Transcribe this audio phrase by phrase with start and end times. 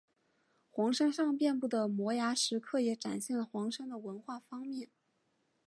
[0.71, 4.89] 黄山上遍布的摩崖石刻也展现了黄山的文化方面。